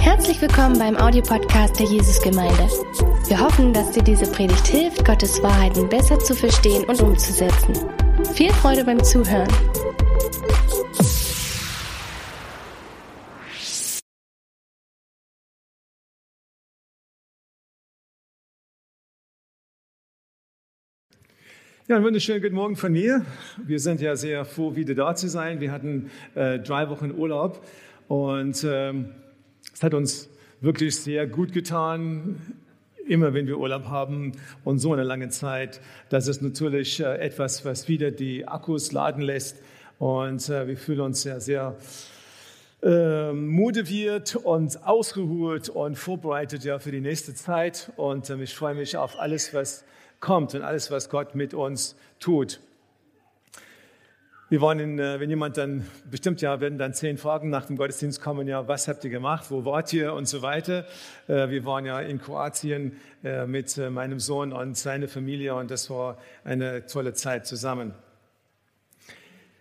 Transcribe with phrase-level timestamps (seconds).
[0.00, 2.68] Herzlich willkommen beim Audiopodcast der Jesusgemeinde.
[3.26, 7.74] Wir hoffen, dass dir diese Predigt hilft, Gottes Wahrheiten besser zu verstehen und umzusetzen.
[8.34, 9.48] Viel Freude beim Zuhören.
[21.86, 23.24] Ja, einen wunderschönen guten Morgen von mir.
[23.56, 25.60] Wir sind ja sehr froh, wieder da zu sein.
[25.60, 27.64] Wir hatten äh, drei Wochen Urlaub
[28.08, 29.10] und ähm,
[29.72, 30.28] es hat uns
[30.60, 32.40] wirklich sehr gut getan,
[33.06, 34.32] immer wenn wir Urlaub haben
[34.64, 35.80] und so eine lange Zeit.
[36.08, 39.62] Das ist natürlich äh, etwas, was wieder die Akkus laden lässt
[39.98, 41.76] und äh, wir fühlen uns sehr, sehr
[42.82, 48.74] äh, motiviert und ausgeruht und vorbereitet ja für die nächste Zeit und äh, ich freue
[48.74, 49.84] mich auf alles, was
[50.20, 52.60] kommt und alles, was Gott mit uns tut.
[54.50, 58.22] Wir wollen, äh, wenn jemand dann, bestimmt ja, werden dann zehn Fragen nach dem Gottesdienst
[58.22, 60.86] kommen, ja, was habt ihr gemacht, wo wart ihr und so weiter.
[61.26, 65.90] Äh, wir waren ja in Kroatien äh, mit meinem Sohn und seiner Familie und das
[65.90, 67.92] war eine tolle Zeit zusammen.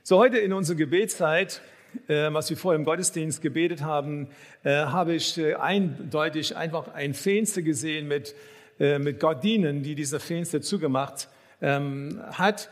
[0.04, 1.60] So, heute in unserer Gebetszeit,
[2.08, 4.28] was wir vorher im Gottesdienst gebetet haben,
[4.64, 8.36] habe ich eindeutig einfach ein Fenster gesehen mit
[8.80, 11.28] mit Gardinen, die dieser Fenster zugemacht
[11.62, 12.70] ähm, hat.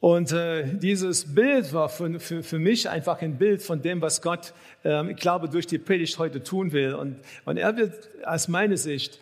[0.00, 4.20] Und äh, dieses Bild war für, für, für mich einfach ein Bild von dem, was
[4.20, 4.52] Gott,
[4.84, 6.94] ähm, ich glaube, durch die Predigt heute tun will.
[6.94, 9.18] Und, und er wird aus meiner Sicht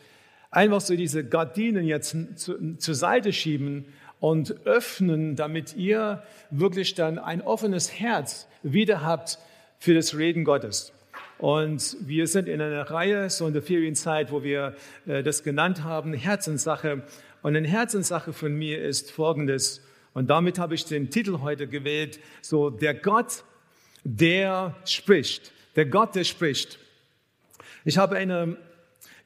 [0.50, 3.86] einfach so diese Gardinen jetzt zu, zur Seite schieben
[4.18, 9.38] und öffnen, damit ihr wirklich dann ein offenes Herz wieder habt
[9.78, 10.92] für das Reden Gottes.
[11.38, 14.76] Und wir sind in einer Reihe, so in der Ferienzeit, wo wir
[15.06, 17.02] äh, das genannt haben, Herzenssache.
[17.42, 19.80] Und eine Herzenssache von mir ist folgendes.
[20.14, 23.44] Und damit habe ich den Titel heute gewählt, so der Gott,
[24.04, 25.52] der spricht.
[25.76, 26.78] Der Gott, der spricht.
[27.84, 28.56] Ich habe ein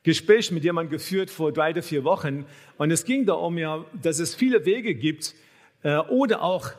[0.02, 2.46] Gespräch mit jemandem geführt vor drei oder vier Wochen
[2.78, 5.34] und es ging darum, ja, dass es viele Wege gibt
[5.82, 6.70] äh, oder auch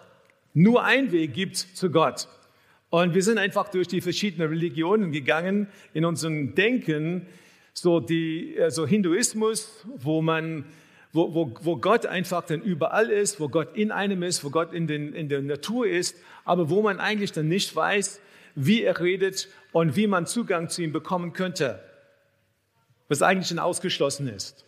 [0.53, 2.27] nur ein Weg gibt zu Gott.
[2.89, 7.27] Und wir sind einfach durch die verschiedenen Religionen gegangen in unserem Denken,
[7.73, 10.63] so die, also Hinduismus, wo man,
[11.17, 14.71] wo, wo, wo Gott einfach dann überall ist, wo Gott in einem ist, wo Gott
[14.71, 18.21] in, den, in der Natur ist, aber wo man eigentlich dann nicht weiß,
[18.55, 21.83] wie er redet und wie man Zugang zu ihm bekommen könnte,
[23.09, 24.63] was eigentlich dann ausgeschlossen ist.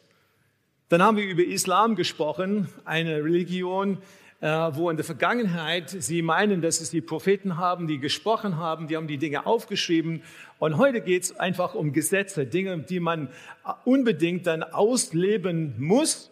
[0.89, 3.99] Dann haben wir über Islam gesprochen, eine Religion,
[4.41, 8.87] äh, wo in der Vergangenheit sie meinen, dass es die Propheten haben, die gesprochen haben,
[8.87, 10.23] die haben die Dinge aufgeschrieben.
[10.57, 13.29] Und heute geht es einfach um Gesetze, Dinge, die man
[13.85, 16.31] unbedingt dann ausleben muss.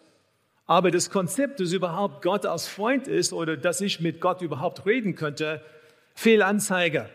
[0.68, 4.84] Aber das Konzept, dass überhaupt Gott als Freund ist oder dass ich mit Gott überhaupt
[4.84, 5.62] reden könnte,
[6.14, 7.08] Fehlanzeige.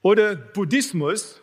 [0.00, 1.42] Oder Buddhismus,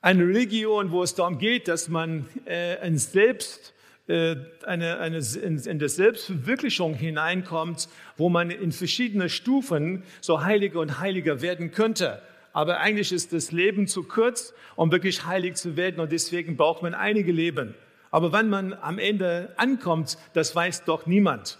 [0.00, 3.74] eine Religion, wo es darum geht, dass man äh, ein Selbst
[4.06, 10.78] äh, eine, eine, in, in der Selbstverwirklichung hineinkommt, wo man in verschiedene Stufen so heiliger
[10.78, 12.22] und heiliger werden könnte.
[12.52, 16.82] Aber eigentlich ist das Leben zu kurz, um wirklich heilig zu werden und deswegen braucht
[16.82, 17.74] man einige Leben.
[18.14, 21.58] Aber wann man am Ende ankommt, das weiß doch niemand.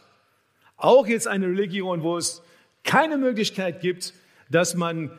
[0.77, 2.45] Auch jetzt eine Religion, wo es
[2.85, 4.15] keine Möglichkeit gibt,
[4.51, 5.11] dass man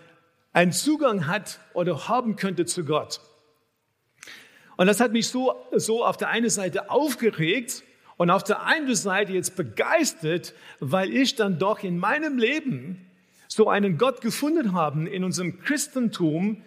[0.54, 3.20] einen Zugang hat oder haben könnte zu Gott.
[4.78, 7.84] Und das hat mich so, so auf der einen Seite aufgeregt
[8.16, 13.12] und auf der anderen Seite jetzt begeistert, weil ich dann doch in meinem Leben
[13.50, 16.64] so einen Gott gefunden habe in unserem Christentum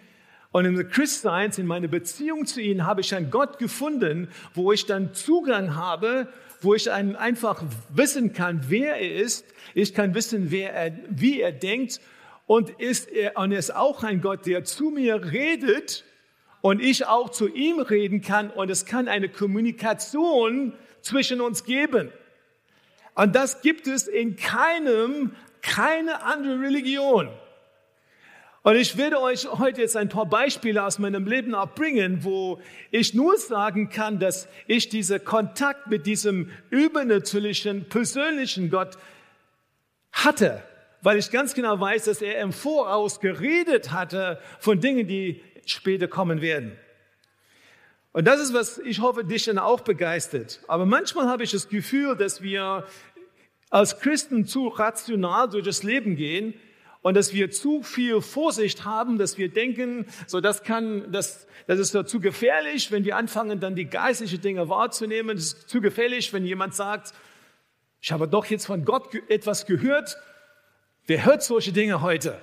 [0.51, 4.71] und in der Christsein, in meiner Beziehung zu ihm, habe ich einen Gott gefunden, wo
[4.71, 6.27] ich dann Zugang habe,
[6.61, 9.45] wo ich einen einfach wissen kann, wer er ist.
[9.75, 12.01] Ich kann wissen, wer er, wie er denkt.
[12.47, 16.03] Und, ist er, und er ist auch ein Gott, der zu mir redet
[16.61, 22.11] und ich auch zu ihm reden kann und es kann eine Kommunikation zwischen uns geben.
[23.13, 27.29] Und das gibt es in keinem, keine andere Religion.
[28.61, 32.59] Und ich werde euch heute jetzt ein paar Beispiele aus meinem Leben abbringen, wo
[32.91, 38.97] ich nur sagen kann, dass ich diesen Kontakt mit diesem übernatürlichen, persönlichen Gott
[40.11, 40.61] hatte,
[41.01, 46.09] weil ich ganz genau weiß, dass er im Voraus geredet hatte von Dingen, die später
[46.09, 46.73] kommen werden.
[48.11, 50.59] Und das ist, was ich hoffe, dich dann auch begeistert.
[50.67, 52.85] Aber manchmal habe ich das Gefühl, dass wir
[53.69, 56.55] als Christen zu rational durch das Leben gehen
[57.01, 61.79] und dass wir zu viel Vorsicht haben, dass wir denken, so das kann, das, das
[61.79, 65.37] ist zu gefährlich, wenn wir anfangen, dann die geistlichen Dinge wahrzunehmen.
[65.37, 67.13] Das ist zu gefährlich, wenn jemand sagt,
[68.01, 70.17] ich habe doch jetzt von Gott etwas gehört.
[71.05, 72.37] Wer hört solche Dinge heute?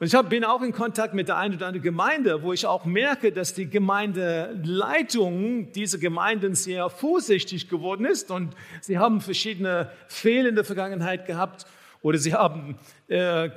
[0.00, 2.86] Und ich bin auch in Kontakt mit der einen oder anderen Gemeinde, wo ich auch
[2.86, 10.48] merke, dass die Gemeindeleitung diese Gemeinden sehr vorsichtig geworden ist und sie haben verschiedene Fehler
[10.48, 11.66] in der Vergangenheit gehabt
[12.02, 13.50] oder sie haben äh,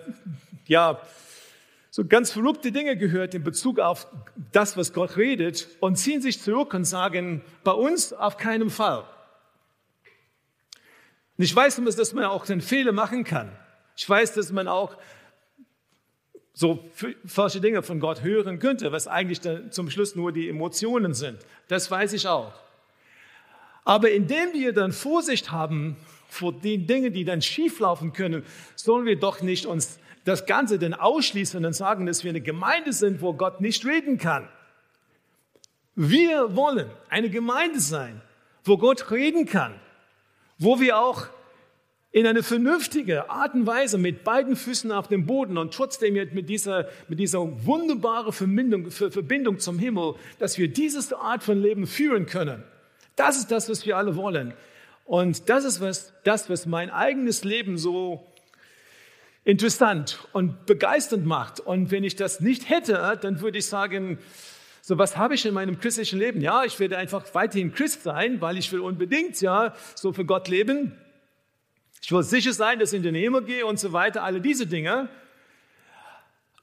[0.66, 1.02] ja
[1.90, 4.08] so ganz verrückte Dinge gehört in Bezug auf
[4.52, 9.04] das, was Gott redet und ziehen sich zurück und sagen, bei uns auf keinen Fall.
[11.38, 13.52] Und ich weiß, dass man auch den Fehler machen kann.
[13.96, 14.98] Ich weiß, dass man auch
[16.54, 16.90] so
[17.26, 19.42] falsche Dinge von Gott hören könnte, was eigentlich
[19.72, 21.40] zum Schluss nur die Emotionen sind.
[21.68, 22.54] Das weiß ich auch.
[23.86, 25.98] Aber indem wir dann Vorsicht haben
[26.34, 28.44] vor den Dingen, die dann schieflaufen können,
[28.76, 32.94] sollen wir doch nicht uns das Ganze dann ausschließen und sagen, dass wir eine Gemeinde
[32.94, 34.48] sind, wo Gott nicht reden kann.
[35.96, 38.22] Wir wollen eine Gemeinde sein,
[38.64, 39.76] wo Gott reden kann,
[40.58, 41.28] wo wir auch
[42.12, 46.48] in eine vernünftige Art und Weise mit beiden Füßen auf dem Boden und trotzdem mit
[46.48, 52.28] dieser, mit dieser wunderbaren Verbindung, Verbindung zum Himmel, dass wir diese Art von Leben führen
[52.28, 52.64] können.
[53.16, 54.54] Das ist das, was wir alle wollen.
[55.06, 58.26] Und das ist was, das, was mein eigenes Leben so
[59.44, 61.60] interessant und begeisternd macht.
[61.60, 64.18] Und wenn ich das nicht hätte, dann würde ich sagen,
[64.82, 66.42] so was habe ich in meinem christlichen Leben?
[66.42, 70.48] Ja, ich werde einfach weiterhin Christ sein, weil ich will unbedingt ja so für Gott
[70.48, 70.98] leben.
[72.02, 74.68] Ich will sicher sein, dass ich in den Himmel gehe und so weiter, alle diese
[74.68, 75.10] Dinge.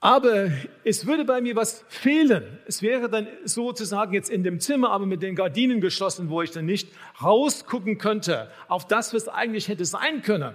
[0.02, 0.50] Aber
[0.82, 2.58] es würde bei mir was fehlen.
[2.66, 6.50] Es wäre dann sozusagen jetzt in dem Zimmer, aber mit den Gardinen geschlossen, wo ich
[6.50, 6.88] dann nicht
[7.22, 10.54] rausgucken könnte auf das, was eigentlich hätte sein können.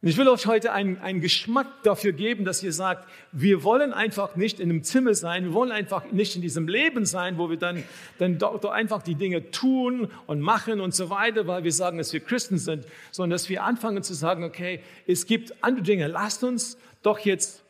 [0.00, 3.92] Und ich will euch heute einen, einen Geschmack dafür geben, dass ihr sagt, wir wollen
[3.92, 7.50] einfach nicht in einem Zimmer sein, wir wollen einfach nicht in diesem Leben sein, wo
[7.50, 7.84] wir dann,
[8.18, 11.98] dann doch, doch einfach die Dinge tun und machen und so weiter, weil wir sagen,
[11.98, 16.08] dass wir Christen sind, sondern dass wir anfangen zu sagen, okay, es gibt andere Dinge,
[16.08, 17.62] lasst uns doch jetzt,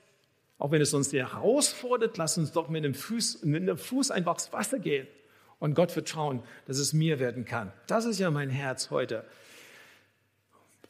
[0.59, 4.11] auch wenn es uns sehr herausfordert, lasst uns doch mit dem Fuß, mit dem Fuß
[4.11, 5.07] einfach ins Wasser gehen
[5.59, 7.73] und Gott vertrauen, dass es mir werden kann.
[7.87, 9.25] Das ist ja mein Herz heute.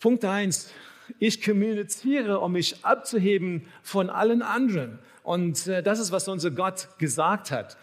[0.01, 0.73] Punkt eins
[1.19, 4.99] ich kommuniziere, um mich abzuheben von allen anderen.
[5.23, 7.77] Und äh, das ist, was unser Gott gesagt hat.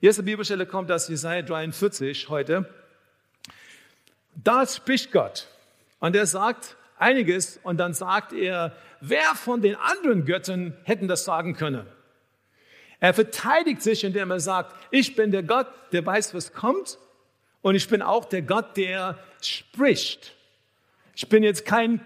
[0.00, 2.68] Erste Bibelstelle kommt aus Jesaja 43 heute.
[4.34, 5.46] Da spricht Gott.
[6.00, 8.76] Und er sagt einiges und dann sagt er,
[9.08, 11.86] wer von den anderen Göttern hätten das sagen können?
[13.00, 16.98] Er verteidigt sich, indem er sagt, ich bin der Gott, der weiß, was kommt.
[17.60, 20.34] Und ich bin auch der Gott, der spricht.
[21.14, 22.00] Ich bin jetzt kein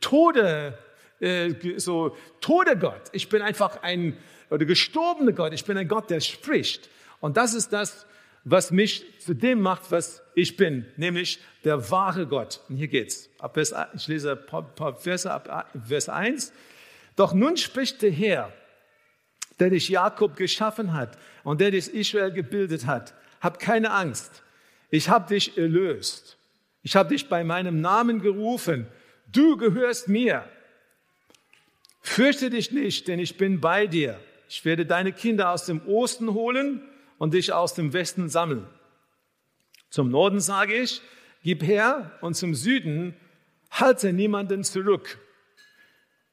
[0.00, 0.78] Tode,
[1.20, 3.02] äh, so Tode Gott.
[3.12, 4.16] Ich bin einfach ein
[4.50, 5.52] oder gestorbene Gott.
[5.52, 6.88] Ich bin ein Gott, der spricht.
[7.20, 8.06] Und das ist das,
[8.44, 12.60] was mich zu dem macht, was ich bin, nämlich der wahre Gott.
[12.68, 13.28] Und hier geht's.
[13.38, 16.52] Ab Vers, ich lese ein paar Verse ab Vers 1.
[17.16, 18.52] Doch nun spricht der Herr,
[19.60, 23.14] der dich Jakob geschaffen hat und der dich Israel gebildet hat.
[23.40, 24.42] Hab keine Angst.
[24.90, 26.36] Ich habe dich erlöst.
[26.82, 28.86] Ich habe dich bei meinem Namen gerufen
[29.34, 30.44] du gehörst mir.
[32.00, 34.18] Fürchte dich nicht, denn ich bin bei dir.
[34.48, 36.82] Ich werde deine Kinder aus dem Osten holen
[37.18, 38.66] und dich aus dem Westen sammeln.
[39.94, 41.02] Zum Norden sage ich,
[41.44, 43.14] gib her und zum Süden
[43.70, 45.20] halte niemanden zurück.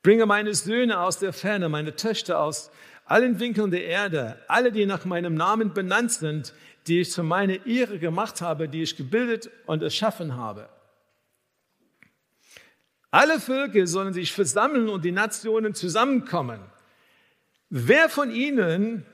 [0.01, 2.71] Bringe meine Söhne aus der Ferne, meine Töchter aus
[3.05, 6.55] allen Winkeln der Erde, alle, die nach meinem Namen benannt sind,
[6.87, 10.67] die ich zu meiner Ehre gemacht habe, die ich gebildet und erschaffen habe.
[13.11, 16.61] Alle Völker sollen sich versammeln und die Nationen zusammenkommen.
[17.69, 19.05] Wer von ihnen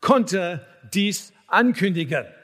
[0.00, 2.37] konnte dies ankündigen?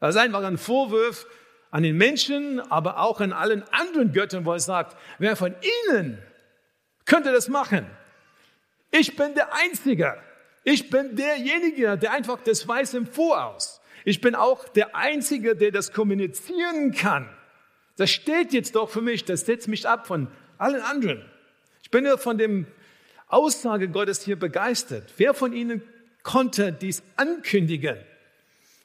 [0.00, 1.26] Das ist einfach ein Vorwurf
[1.70, 5.54] an den Menschen, aber auch an allen anderen Göttern, wo er sagt, wer von
[5.90, 6.18] ihnen
[7.04, 7.86] könnte das machen?
[8.90, 10.16] Ich bin der Einzige.
[10.64, 13.80] Ich bin derjenige, der einfach das weiß im Voraus.
[14.04, 17.28] Ich bin auch der Einzige, der das kommunizieren kann.
[17.96, 21.24] Das steht jetzt doch für mich, das setzt mich ab von allen anderen.
[21.82, 22.66] Ich bin ja von dem
[23.26, 25.12] Aussage Gottes hier begeistert.
[25.16, 25.82] Wer von Ihnen
[26.22, 27.96] konnte dies ankündigen?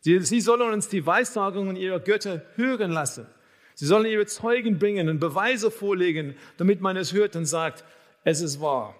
[0.03, 3.25] Sie, sie sollen uns die Weissagungen ihrer Götter hören lassen.
[3.73, 7.83] Sie sollen ihre Zeugen bringen und Beweise vorlegen, damit man es hört und sagt,
[8.23, 8.95] es ist wahr.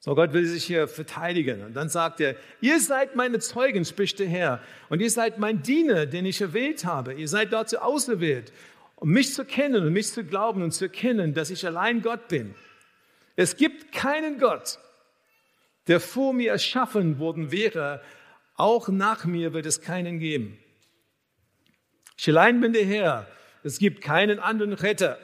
[0.00, 1.64] So, Gott will sich hier verteidigen.
[1.64, 4.60] Und dann sagt er, ihr seid meine Zeugen, spricht der Herr.
[4.90, 7.14] Und ihr seid mein Diener, den ich erwählt habe.
[7.14, 8.52] Ihr seid dazu auserwählt
[9.00, 12.28] um mich zu kennen und mich zu glauben und zu erkennen, dass ich allein Gott
[12.28, 12.54] bin.
[13.36, 14.78] Es gibt keinen Gott,
[15.86, 18.00] der vor mir erschaffen worden wäre.
[18.58, 20.58] Auch nach mir wird es keinen geben.
[22.18, 23.26] Ich allein bin der Herr.
[23.62, 25.18] Es gibt keinen anderen Retter.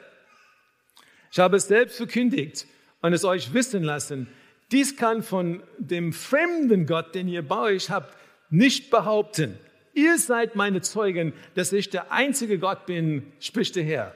[1.31, 2.65] Ich habe es selbst verkündigt
[3.01, 4.27] und es euch wissen lassen,
[4.71, 8.17] dies kann von dem fremden Gott, den ihr bei euch habt,
[8.49, 9.59] nicht behaupten.
[9.93, 14.15] Ihr seid meine Zeugen, dass ich der einzige Gott bin, spricht der Herr.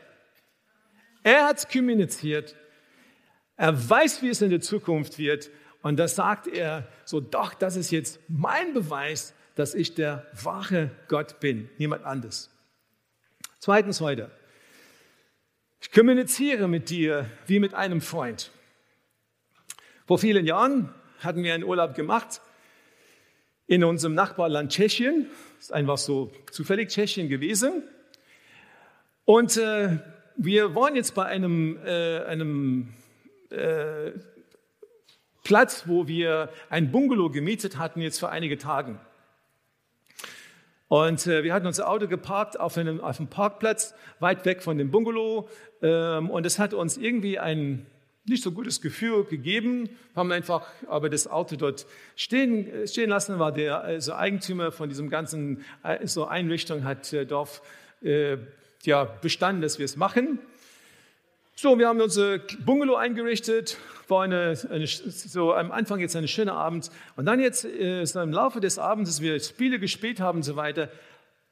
[1.24, 2.56] Er hat es kommuniziert.
[3.58, 5.50] Er weiß, wie es in der Zukunft wird.
[5.82, 10.92] Und das sagt er so, doch, das ist jetzt mein Beweis, dass ich der wahre
[11.08, 12.50] Gott bin, niemand anders.
[13.60, 14.32] Zweitens heute.
[15.82, 18.52] Ich kommuniziere mit dir wie mit einem Freund.
[20.06, 22.42] Vor vielen Jahren hatten wir einen Urlaub gemacht
[23.68, 25.28] in unserem Nachbarland Tschechien.
[25.58, 27.84] Das ist einfach so zufällig Tschechien gewesen.
[29.26, 30.00] Und äh,
[30.36, 32.94] wir waren jetzt bei einem, äh, einem
[33.52, 34.12] äh,
[35.50, 39.00] Platz, wo wir ein Bungalow gemietet hatten, jetzt für einige Tage.
[40.88, 44.78] Und äh, wir hatten unser Auto geparkt auf einem, auf einem Parkplatz, weit weg von
[44.78, 45.50] dem Bungalow.
[45.82, 47.88] Ähm, und es hat uns irgendwie ein
[48.26, 49.90] nicht so gutes Gefühl gegeben.
[50.16, 55.10] Haben einfach aber das Auto dort stehen, stehen lassen, war der also Eigentümer von diesem
[55.10, 57.64] ganzen äh, so Einrichtung, hat äh, darauf
[58.04, 58.38] äh,
[58.84, 60.38] ja, bestanden, dass wir es machen.
[61.62, 66.54] So, wir haben unser Bungalow eingerichtet, war eine, eine, so am Anfang jetzt ein schöner
[66.54, 66.90] Abend.
[67.18, 70.44] Und dann jetzt äh, so im Laufe des Abends, als wir Spiele gespielt haben und
[70.44, 70.90] so weiter,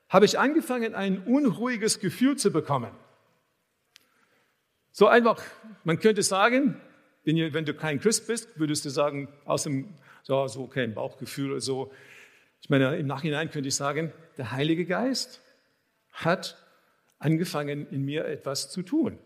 [0.07, 2.91] habe ich angefangen, ein unruhiges Gefühl zu bekommen.
[4.93, 5.43] So einfach,
[5.83, 6.79] man könnte sagen,
[7.25, 11.59] wenn, du kein Christ bist, würdest du sagen, aus dem, so, so okay, Bauchgefühl oder
[11.59, 11.91] so.
[12.61, 15.41] Ich meine, im Nachhinein könnte ich sagen, der Heilige Geist
[16.13, 16.57] hat
[17.19, 19.19] angefangen, in mir etwas zu tun.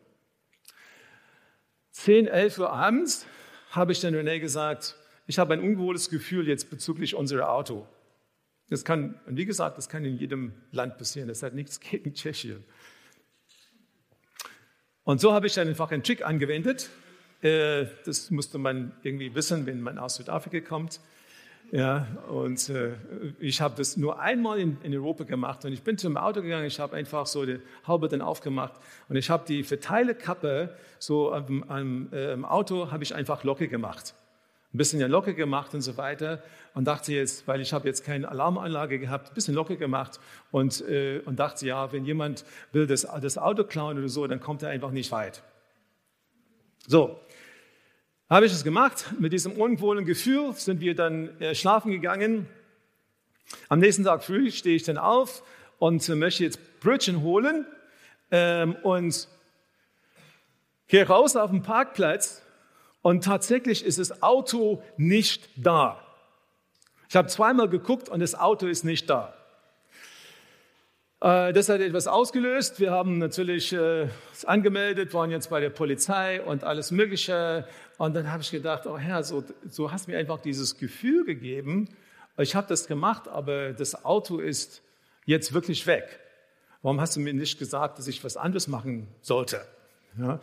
[2.04, 3.28] 10, 11 Uhr abends
[3.70, 4.96] habe ich dann René gesagt,
[5.28, 7.88] ich habe ein ungewohntes Gefühl jetzt bezüglich unserer Auto.
[8.70, 11.28] Das kann, und wie gesagt, das kann in jedem Land passieren.
[11.28, 12.64] Das hat nichts gegen Tschechien.
[15.04, 16.90] Und so habe ich dann einfach einen Trick angewendet.
[17.44, 21.02] Äh, das musste man irgendwie wissen, wenn man aus Südafrika kommt.
[21.72, 22.96] Ja, und äh,
[23.40, 26.66] ich habe das nur einmal in, in, Europa gemacht und ich bin zum Auto gegangen,
[26.66, 28.74] ich habe einfach so die Haube dann aufgemacht
[29.08, 34.14] und ich habe die Verteilekappe so am, am äh, Auto habe ich einfach locker gemacht.
[34.74, 38.04] Ein bisschen ja locker gemacht und so weiter und dachte jetzt, weil ich habe jetzt
[38.04, 40.20] keine Alarmanlage gehabt, ein bisschen locker gemacht
[40.52, 44.42] und, äh, und dachte, ja, wenn jemand will das, das Auto klauen oder so, dann
[44.42, 45.42] kommt er einfach nicht weit.
[46.86, 47.18] So,
[48.32, 49.14] habe ich es gemacht.
[49.20, 52.48] Mit diesem unwohlen Gefühl sind wir dann äh, schlafen gegangen.
[53.68, 55.44] Am nächsten Tag früh stehe ich dann auf
[55.80, 57.66] und möchte jetzt Brötchen holen
[58.32, 59.28] ähm, und
[60.88, 62.42] gehe raus auf den Parkplatz
[63.02, 66.02] und tatsächlich ist das Auto nicht da.
[67.10, 69.34] Ich habe zweimal geguckt und das Auto ist nicht da.
[71.22, 72.80] Äh, das hat etwas ausgelöst.
[72.80, 74.08] Wir haben natürlich äh,
[74.46, 77.68] angemeldet, waren jetzt bei der Polizei und alles Mögliche.
[77.98, 81.90] Und dann habe ich gedacht, oh Herr, so, so hast mir einfach dieses Gefühl gegeben.
[82.38, 84.82] Ich habe das gemacht, aber das Auto ist
[85.26, 86.20] jetzt wirklich weg.
[86.82, 89.62] Warum hast du mir nicht gesagt, dass ich was anderes machen sollte?
[90.18, 90.40] Ja.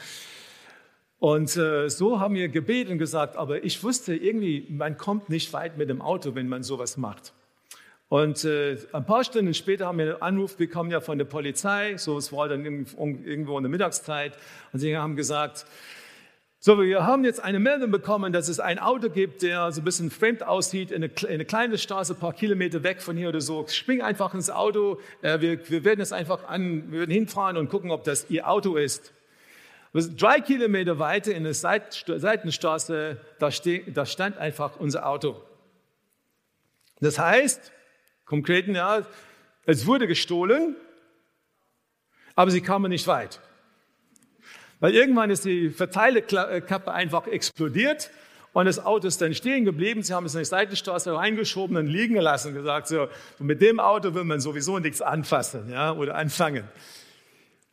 [1.18, 5.52] Und äh, so haben wir gebeten und gesagt, aber ich wusste irgendwie, man kommt nicht
[5.52, 7.32] weit mit dem Auto, wenn man sowas macht.
[8.08, 11.96] Und äh, ein paar Stunden später haben wir einen Anruf bekommen ja von der Polizei,
[11.98, 14.32] so es war dann irgendwo in der Mittagszeit,
[14.72, 15.66] und sie haben gesagt,
[16.60, 19.84] so, wir haben jetzt eine Meldung bekommen, dass es ein Auto gibt, der so ein
[19.84, 23.28] bisschen fremd aussieht, in eine, in eine kleine Straße, ein paar Kilometer weg von hier
[23.28, 23.64] oder so.
[23.68, 27.68] Spring einfach ins Auto, äh, wir, wir werden es einfach an, wir werden hinfahren und
[27.68, 29.12] gucken, ob das Ihr Auto ist.
[29.92, 35.40] Drei Kilometer weiter in der Seitenstraße, da, ste, da stand einfach unser Auto.
[37.00, 37.72] Das heißt,
[38.28, 39.04] konkreten ja,
[39.64, 40.76] es wurde gestohlen,
[42.34, 43.40] aber sie kamen nicht weit.
[44.80, 48.10] Weil irgendwann ist die Verteilekappe einfach explodiert
[48.52, 50.02] und das Auto ist dann stehen geblieben.
[50.02, 53.08] Sie haben es in die Seitenstraße reingeschoben und liegen gelassen und gesagt, so,
[53.38, 56.64] mit dem Auto will man sowieso nichts anfassen ja, oder anfangen.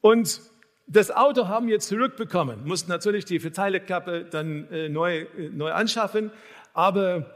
[0.01, 0.41] Und
[0.87, 6.31] das Auto haben wir zurückbekommen, mussten natürlich die Verteilekappe dann äh, neu, äh, neu anschaffen,
[6.73, 7.35] aber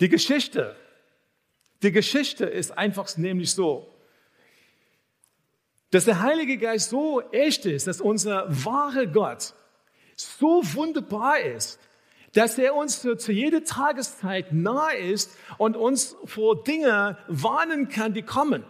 [0.00, 0.76] die Geschichte
[1.82, 3.92] die Geschichte ist einfach nämlich so,
[5.90, 9.54] dass der Heilige Geist so echt ist, dass unser wahre Gott
[10.16, 11.78] so wunderbar ist,
[12.32, 18.22] dass er uns zu, jeder Tageszeit nahe ist und uns vor Dinge warnen kann, die
[18.22, 18.64] kommen.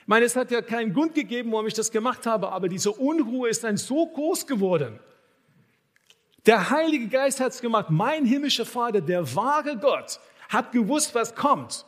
[0.00, 2.90] Ich meine, es hat ja keinen Grund gegeben, warum ich das gemacht habe, aber diese
[2.90, 4.98] Unruhe ist dann so groß geworden.
[6.46, 7.90] Der Heilige Geist hat es gemacht.
[7.90, 11.86] Mein himmlischer Vater, der wahre Gott, hat gewusst, was kommt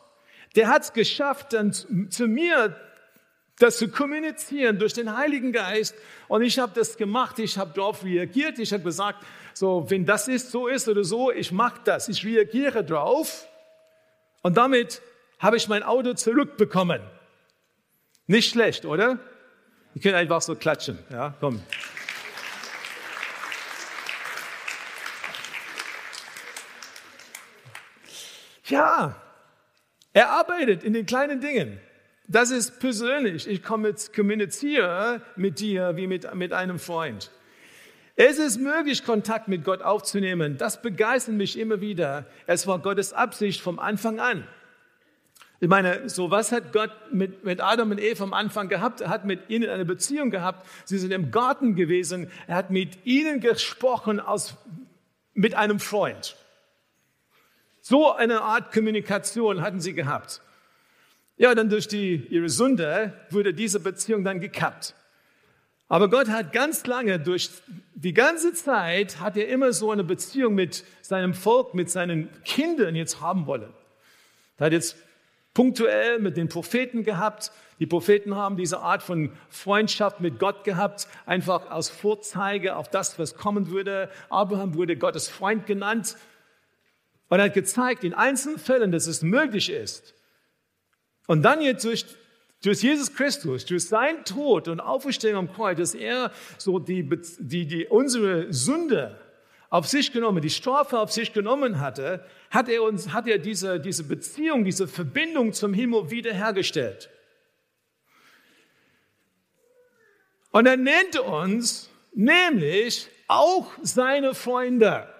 [0.55, 2.77] der hat es geschafft, dann zu mir
[3.59, 5.95] das zu kommunizieren durch den Heiligen Geist.
[6.29, 10.27] Und ich habe das gemacht, ich habe darauf reagiert, ich habe gesagt, so, wenn das
[10.27, 13.47] ist, so ist oder so, ich mache das, ich reagiere drauf.
[14.43, 15.01] Und damit
[15.39, 17.01] habe ich mein Auto zurückbekommen.
[18.27, 19.19] Nicht schlecht, oder?
[19.95, 20.99] Ihr könnt einfach so klatschen.
[21.11, 21.63] Ja, komm.
[28.65, 29.24] Ja,
[30.15, 31.79] er arbeitet in den kleinen Dingen.
[32.27, 33.47] Das ist persönlich.
[33.47, 37.31] Ich kommuniziere mit dir wie mit, mit einem Freund.
[38.17, 40.57] Es ist möglich, Kontakt mit Gott aufzunehmen.
[40.57, 42.27] Das begeistert mich immer wieder.
[42.47, 44.47] Es war Gottes Absicht vom Anfang an.
[45.59, 49.01] Ich meine, so was hat Gott mit, mit Adam und Eva am Anfang gehabt?
[49.01, 50.65] Er hat mit ihnen eine Beziehung gehabt.
[50.85, 52.31] Sie sind im Garten gewesen.
[52.47, 54.55] Er hat mit ihnen gesprochen als
[55.33, 56.37] mit einem Freund.
[57.87, 60.41] So eine Art Kommunikation hatten sie gehabt.
[61.37, 64.95] Ja, dann durch die, ihre Sünde wurde diese Beziehung dann gekappt.
[65.87, 67.51] Aber Gott hat ganz lange, durch
[67.95, 72.95] die ganze Zeit, hat er immer so eine Beziehung mit seinem Volk, mit seinen Kindern
[72.95, 73.69] jetzt haben wollen.
[74.57, 74.97] Er hat jetzt
[75.53, 77.53] punktuell mit den Propheten gehabt.
[77.81, 83.19] Die Propheten haben diese Art von Freundschaft mit Gott gehabt, einfach als Vorzeige auf das,
[83.19, 84.09] was kommen würde.
[84.31, 86.17] Abraham wurde Gottes Freund genannt.
[87.29, 90.15] Und er hat gezeigt in einzelnen Fällen, dass es möglich ist.
[91.27, 92.05] Und dann jetzt durch,
[92.63, 97.67] durch Jesus Christus, durch seinen Tod und Auferstehung am Kreuz, dass er so die, die,
[97.67, 99.19] die, unsere Sünde
[99.71, 103.81] auf sich genommen, die Strafe auf sich genommen hatte, hat er uns, hat er diese,
[103.81, 107.11] diese Beziehung, diese Verbindung zum Himmel wiederhergestellt.
[110.53, 115.13] Und er nennt uns nämlich auch seine Freunde.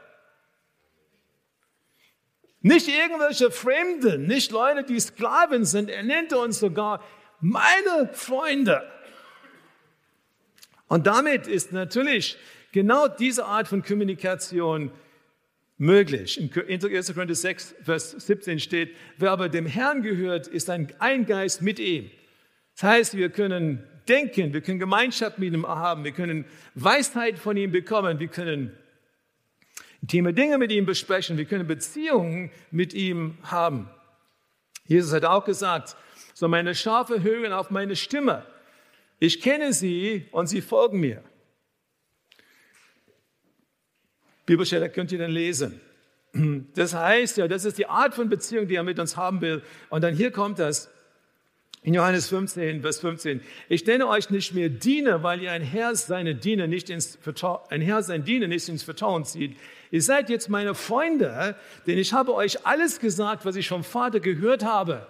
[2.65, 5.91] Nicht irgendwelche Fremden, nicht Leute, die Sklaven sind.
[5.91, 7.05] Er nennt uns sogar
[7.39, 8.83] meine Freunde.
[10.89, 12.39] Und damit ist natürlich
[12.73, 14.91] genau diese Art von Kommunikation
[15.77, 16.41] möglich.
[16.41, 16.51] In
[16.83, 17.13] 1.
[17.13, 21.79] Korinther 6, Vers 17 steht, wer aber dem Herrn gehört, ist ein, ein Geist mit
[21.79, 22.11] ihm.
[22.77, 27.59] Das heißt, wir können denken, wir können Gemeinschaft mit ihm haben, wir können Weisheit von
[27.59, 28.75] ihm bekommen, wir können
[30.05, 33.89] intime Dinge mit ihm besprechen, wir können Beziehungen mit ihm haben.
[34.87, 35.97] Jesus hat auch gesagt,
[36.35, 38.45] so meine Schafe hören auf meine Stimme.
[39.19, 41.25] Ich kenne sie und sie folgen mir.
[44.45, 45.81] Bibelstelle könnt ihr dann lesen.
[46.75, 49.63] Das heißt ja, das ist die Art von Beziehung, die er mit uns haben will.
[49.89, 50.91] Und dann hier kommt das.
[51.85, 53.43] In Johannes 15, Vers 15.
[53.69, 57.61] Ich nenne euch nicht mehr Diener, weil ihr ein Herr seine Diener nicht ins Vertrauen,
[57.69, 59.59] ein Herr sein Diener nicht ins Vertrauen zieht.
[59.91, 64.21] Ihr seid jetzt meine Freunde, denn ich habe euch alles gesagt, was ich vom Vater
[64.21, 65.07] gehört habe.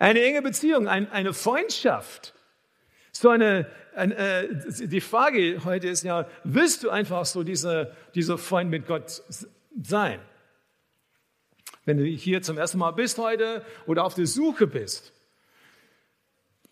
[0.00, 2.34] Eine enge Beziehung, ein, eine Freundschaft.
[3.12, 4.48] So eine, eine, äh,
[4.88, 9.22] die Frage heute ist ja, willst du einfach so dieser, dieser Freund mit Gott
[9.80, 10.18] sein?
[11.84, 15.12] Wenn du hier zum ersten Mal bist heute oder auf der Suche bist,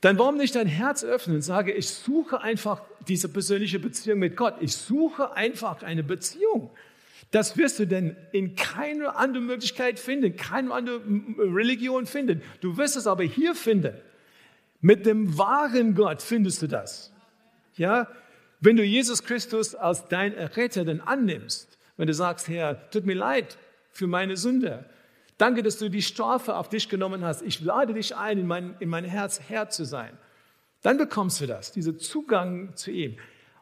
[0.01, 4.37] dann warum nicht dein Herz öffnen und sage, ich suche einfach diese persönliche Beziehung mit
[4.37, 4.57] Gott.
[4.61, 6.71] Ich suche einfach eine Beziehung.
[7.31, 11.01] Das wirst du denn in keiner anderen Möglichkeit finden, keine andere
[11.39, 12.43] Religion finden.
[12.61, 13.95] Du wirst es aber hier finden.
[14.81, 17.13] Mit dem wahren Gott findest du das.
[17.77, 18.09] Ja?
[18.61, 23.15] Wenn du Jesus Christus als dein Retter dann annimmst, wenn du sagst, Herr, tut mir
[23.15, 23.57] leid
[23.93, 24.85] für meine Sünde,
[25.39, 27.43] Danke, dass du die Strafe auf dich genommen hast.
[27.43, 30.17] Ich lade dich ein, in mein, in mein Herz Herr zu sein.
[30.83, 33.17] Dann bekommst du das, diesen Zugang zu ihm.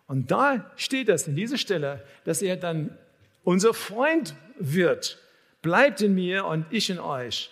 [0.06, 2.98] Und da steht das in dieser Stelle, dass er dann
[3.44, 5.18] unser Freund wird.
[5.62, 7.50] Bleibt in mir und ich in euch.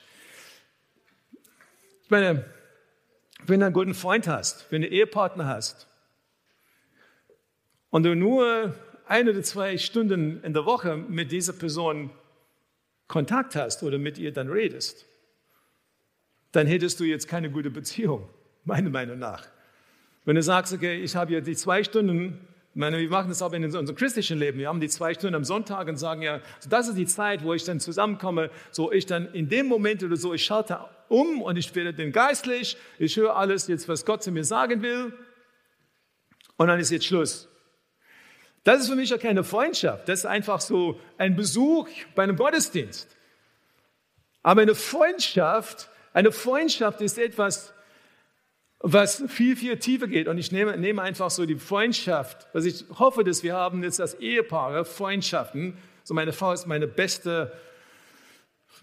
[2.02, 2.44] Ich meine,
[3.46, 5.87] wenn du einen guten Freund hast, wenn du einen Ehepartner hast
[7.90, 8.74] und du nur
[9.07, 12.11] eine oder zwei Stunden in der Woche mit dieser Person
[13.09, 15.07] Kontakt hast oder mit ihr dann redest,
[16.53, 18.29] dann hättest du jetzt keine gute Beziehung,
[18.64, 19.47] meiner Meinung nach.
[20.25, 22.38] Wenn du sagst, okay, ich habe ja die zwei Stunden,
[22.75, 25.44] meine, wir machen das auch in unserem christlichen Leben, wir haben die zwei Stunden am
[25.44, 29.33] Sonntag und sagen ja, das ist die Zeit, wo ich dann zusammenkomme, so ich dann
[29.33, 33.37] in dem Moment oder so, ich schalte um und ich werde dann geistlich, ich höre
[33.37, 35.12] alles jetzt, was Gott zu mir sagen will
[36.57, 37.49] und dann ist jetzt Schluss.
[38.64, 40.09] Das ist für mich ja keine Freundschaft.
[40.09, 43.09] Das ist einfach so ein Besuch bei einem Gottesdienst.
[44.42, 47.73] Aber eine Freundschaft, eine Freundschaft ist etwas,
[48.81, 50.29] was viel, viel tiefer geht.
[50.29, 54.01] Und ich nehme, nehme einfach so die Freundschaft, was ich hoffe, dass wir haben jetzt
[54.01, 55.77] als Ehepaare Freundschaften.
[56.05, 57.53] So meine Frau ist meine beste,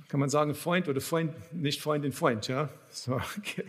[0.10, 2.70] kann man sagen, Freund oder Freund, nicht Freundin, Freund, ja.
[2.90, 3.66] So, okay.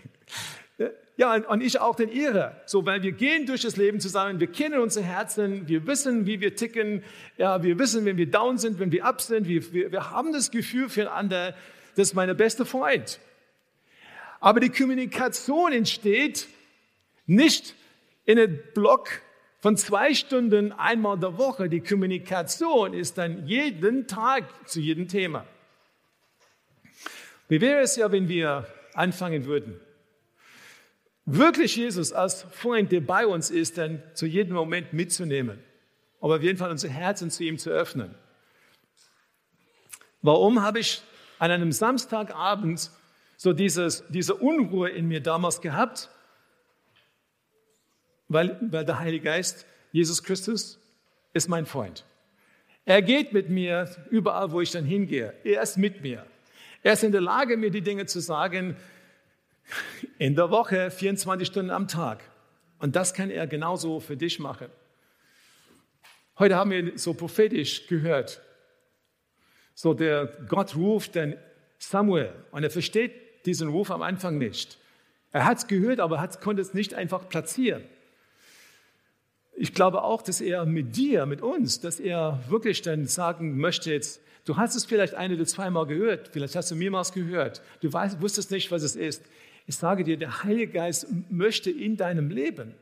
[1.19, 2.61] Ja, und ich auch den ihre.
[2.67, 6.41] So, weil wir gehen durch das Leben zusammen, wir kennen unsere Herzen, wir wissen, wie
[6.41, 7.03] wir ticken,
[7.39, 10.33] ja, wir wissen, wenn wir down sind, wenn wir up sind, wir, wir, wir haben
[10.33, 11.55] das Gefühl füreinander,
[11.95, 13.19] das ist mein bester Freund.
[14.41, 16.49] Aber die Kommunikation entsteht
[17.25, 17.75] nicht
[18.27, 19.09] in einem Block
[19.61, 21.71] von zwei Stunden einmal der Woche.
[21.71, 25.47] Die Kommunikation ist dann jeden Tag zu jedem Thema.
[27.49, 29.81] Wie wäre es ja, wenn wir anfangen würden,
[31.27, 35.59] wirklich Jesus als Freund, der bei uns ist, dann zu jedem Moment mitzunehmen.
[36.21, 38.15] Aber auf jeden Fall unser Herzen zu ihm zu öffnen.
[40.23, 41.03] Warum habe ich
[41.39, 42.91] an einem Samstagabend
[43.37, 46.09] so dieses, diese Unruhe in mir damals gehabt?
[48.29, 50.79] Weil, weil der Heilige Geist, Jesus Christus,
[51.33, 52.05] ist mein Freund.
[52.85, 55.35] Er geht mit mir überall, wo ich dann hingehe.
[55.45, 56.25] Er ist mit mir.
[56.83, 58.77] Er ist in der Lage, mir die Dinge zu sagen,
[60.19, 62.23] in der Woche 24 Stunden am Tag.
[62.79, 64.69] Und das kann er genauso für dich machen.
[66.39, 68.43] Heute haben wir so prophetisch gehört.
[69.75, 71.37] So der Gott ruft dann
[71.79, 74.79] Samuel und er versteht diesen Ruf am Anfang nicht.
[75.33, 77.85] Er hat es gehört, aber hat, konnte es nicht einfach platzieren.
[79.55, 83.91] Ich glaube auch, dass er mit dir, mit uns, dass er wirklich dann sagen möchte
[83.91, 87.91] jetzt, du hast es vielleicht eine oder zweimal gehört, vielleicht hast du mehrmals gehört, du
[87.91, 89.23] weißt, wusstest nicht, was es ist.
[89.67, 92.75] Ich sage dir, der Heilige Geist möchte in deinem Leben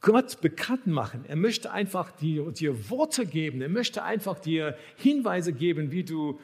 [0.00, 1.24] Gott bekannt machen.
[1.26, 3.60] Er möchte einfach dir, dir Worte geben.
[3.60, 6.40] Er möchte einfach dir Hinweise geben, wie du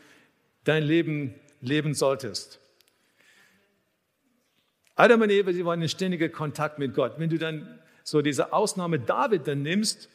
[0.65, 2.59] dein Leben leben solltest.
[4.97, 7.15] Adam und Eva, sie waren in ständiger Kontakt mit Gott.
[7.19, 10.09] Wenn du dann so diese Ausnahme David dann nimmst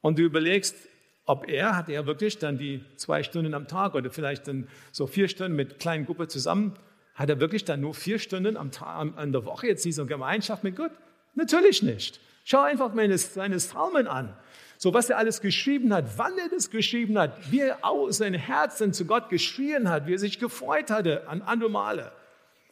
[0.00, 0.76] und du überlegst,
[1.24, 5.06] ob er, hat er wirklich dann die zwei Stunden am Tag oder vielleicht dann so
[5.06, 6.74] vier Stunden mit kleinen Gruppe zusammen
[7.18, 10.62] hat er wirklich dann nur vier Stunden am Tag, an der Woche jetzt diese Gemeinschaft
[10.62, 10.92] mit Gott?
[11.34, 12.20] Natürlich nicht.
[12.44, 14.36] Schau einfach meine, seine Psalmen an.
[14.76, 18.38] So was er alles geschrieben hat, wann er das geschrieben hat, wie er aus seinem
[18.38, 22.12] Herzen zu Gott geschrien hat, wie er sich gefreut hatte an andere Male.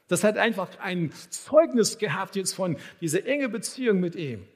[0.07, 4.47] Das hat einfach ein Zeugnis gehabt jetzt von dieser enge Beziehung mit ihm.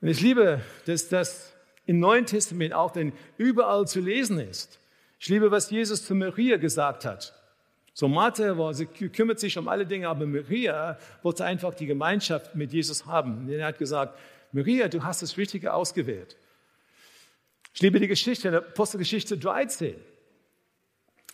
[0.00, 1.52] Und ich liebe, dass das
[1.86, 4.80] im Neuen Testament auch denn überall zu lesen ist.
[5.20, 7.37] Ich liebe, was Jesus zu Maria gesagt hat.
[7.98, 12.54] So Martha war, sie kümmert sich um alle Dinge, aber Maria wollte einfach die Gemeinschaft
[12.54, 13.38] mit Jesus haben.
[13.38, 14.16] Und er hat gesagt,
[14.52, 16.36] Maria, du hast das Richtige ausgewählt.
[17.74, 19.96] Ich liebe die Geschichte, der Apostelgeschichte 13,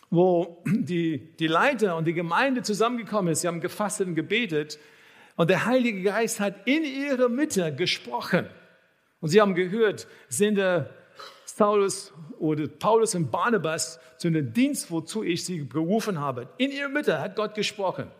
[0.09, 3.41] wo die, die Leiter und die Gemeinde zusammengekommen ist.
[3.41, 4.79] Sie haben gefastet und gebetet
[5.35, 8.47] und der Heilige Geist hat in ihrer Mitte gesprochen.
[9.19, 10.89] Und sie haben gehört, sind der
[11.55, 16.49] Saulus oder Paulus und Barnabas zu einem Dienst, wozu ich sie gerufen habe.
[16.57, 18.11] In ihrer Mitte hat Gott gesprochen.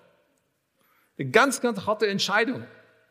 [1.17, 2.63] Eine ganz, ganz harte Entscheidung.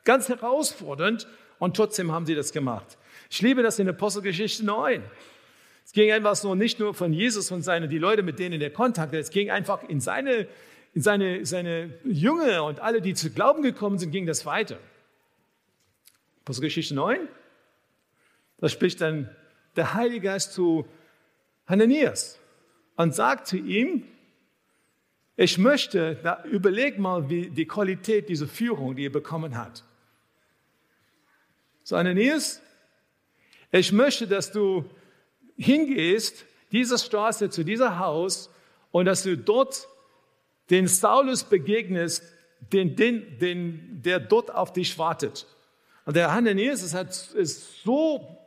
[0.04, 1.28] Ganz herausfordernd.
[1.58, 2.96] Und trotzdem haben sie das gemacht.
[3.28, 5.02] Ich liebe das in Apostelgeschichte 9.
[5.84, 8.70] Es ging einfach so nicht nur von Jesus und seine, die Leute, mit denen er
[8.70, 9.20] Kontakt hat.
[9.20, 10.48] Es ging einfach in seine,
[10.94, 14.78] in seine, seine Jünger und alle, die zu Glauben gekommen sind, ging das weiter.
[16.44, 17.28] Apostelgeschichte 9.
[18.56, 19.28] Da spricht dann
[19.76, 20.86] der Heilige Geist zu
[21.66, 22.38] Hananias
[22.96, 24.04] und sagt zu ihm,
[25.36, 29.82] ich möchte, da überleg mal, wie die Qualität dieser Führung, die er bekommen hat.
[31.82, 32.62] So, Ananias,
[33.72, 34.84] ich möchte, dass du
[35.56, 38.50] hingehst, dieser Straße zu dieser Haus
[38.90, 39.88] und dass du dort
[40.70, 42.22] den Saulus begegnest,
[42.72, 45.46] den, den, den, der dort auf dich wartet.
[46.04, 48.38] Und der Hananias ist, ist so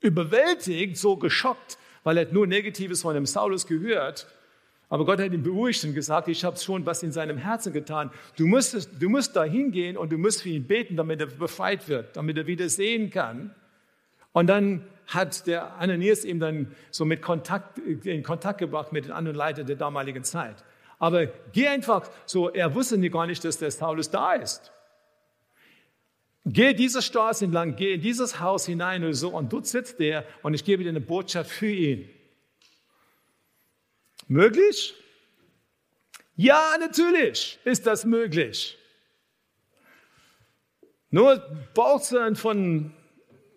[0.00, 4.26] überwältigt, so geschockt, weil er nur Negatives von dem Saulus gehört.
[4.90, 8.10] Aber Gott hat ihn beruhigt und gesagt, ich habe schon was in seinem Herzen getan.
[8.36, 11.88] Du musst, du musst da hingehen und du musst für ihn beten, damit er befreit
[11.88, 13.54] wird, damit er wieder sehen kann.
[14.32, 19.12] Und dann hat der Ananias ihm dann so mit Kontakt, in Kontakt gebracht mit den
[19.12, 20.64] anderen Leitern der damaligen Zeit.
[20.98, 24.72] Aber geh einfach so, er wusste gar nicht, dass der Saulus da ist.
[26.50, 30.24] Geh diese Straße entlang, geh in dieses Haus hinein oder so und dort sitzt er
[30.42, 32.08] und ich gebe dir eine Botschaft für ihn.
[34.28, 34.94] Möglich?
[36.36, 38.78] Ja, natürlich ist das möglich.
[41.10, 41.38] Nur
[41.74, 42.94] braucht es von,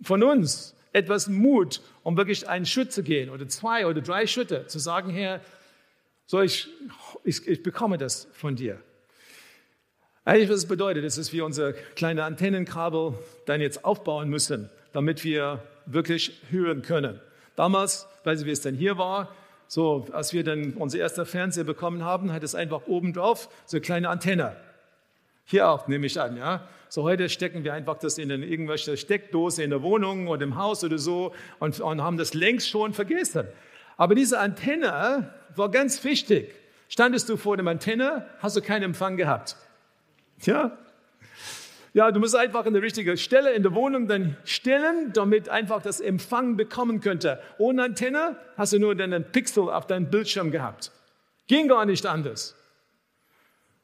[0.01, 4.67] von uns etwas Mut, um wirklich einen Schritt zu gehen oder zwei oder drei Schritte,
[4.67, 5.39] zu sagen, Herr,
[6.25, 6.67] so ich,
[7.23, 8.81] ich, ich bekomme das von dir.
[10.23, 13.15] Eigentlich, was es bedeutet, ist, dass wir unsere kleine Antennenkabel
[13.47, 17.19] dann jetzt aufbauen müssen, damit wir wirklich hören können.
[17.55, 19.33] Damals, weiß ich, wie es denn hier war,
[19.67, 23.77] so, als wir dann unser erster Fernseher bekommen haben, hat es einfach oben drauf so
[23.77, 24.55] eine kleine Antenne.
[25.45, 26.67] Hier auch, nehme ich an, ja.
[26.87, 30.83] So heute stecken wir einfach das in irgendwelche Steckdose in der Wohnung oder im Haus
[30.83, 33.47] oder so und, und haben das längst schon vergessen.
[33.97, 36.53] Aber diese Antenne war ganz wichtig.
[36.89, 39.55] Standest du vor dem Antenne, hast du keinen Empfang gehabt.
[40.45, 40.77] Ja?
[41.93, 45.81] Ja, du musst einfach an der richtigen Stelle in der Wohnung dann stellen, damit einfach
[45.81, 47.41] das Empfang bekommen könnte.
[47.57, 50.91] Ohne Antenne hast du nur einen Pixel auf deinem Bildschirm gehabt.
[51.47, 52.55] Ging gar nicht anders.